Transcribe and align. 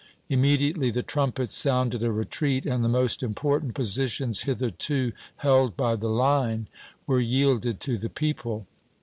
Immediately 0.29 0.89
the 0.89 1.03
trumpets 1.03 1.53
sounded 1.55 2.01
a 2.01 2.11
retreat, 2.11 2.65
and 2.65 2.83
the 2.83 2.89
most 2.89 3.21
important 3.21 3.75
positions 3.75 4.41
hitherto 4.41 5.11
held 5.35 5.77
by 5.77 5.93
the 5.93 6.09
Line 6.09 6.65
were 7.05 7.19
yielded 7.19 7.79
to 7.81 7.99
the 7.99 8.09
people. 8.09 8.65